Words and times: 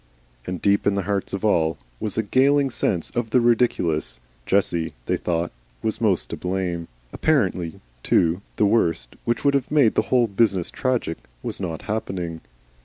And 0.47 0.59
deep 0.59 0.87
in 0.87 0.95
the 0.95 1.03
hearts 1.03 1.31
of 1.31 1.45
all 1.45 1.77
was 1.99 2.17
a 2.17 2.23
galling 2.23 2.71
sense 2.71 3.11
of 3.11 3.29
the 3.29 3.39
ridiculous. 3.39 4.19
Jessie, 4.47 4.95
they 5.05 5.15
thought, 5.15 5.51
was 5.83 6.01
most 6.01 6.29
to 6.31 6.35
blame. 6.37 6.87
Apparently, 7.13 7.79
too, 8.01 8.41
the 8.55 8.65
worst, 8.65 9.15
which 9.25 9.45
would 9.45 9.53
have 9.53 9.69
made 9.69 9.93
the 9.93 10.01
whole 10.09 10.25
business 10.25 10.71
tragic, 10.71 11.17
was 11.43 11.61
not 11.61 11.83
happening. 11.83 12.41